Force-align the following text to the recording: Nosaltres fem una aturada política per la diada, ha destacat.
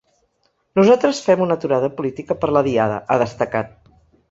Nosaltres 0.79 1.19
fem 1.25 1.43
una 1.47 1.59
aturada 1.61 1.91
política 2.01 2.39
per 2.41 2.51
la 2.57 2.65
diada, 2.71 2.99
ha 3.17 3.21
destacat. 3.27 3.81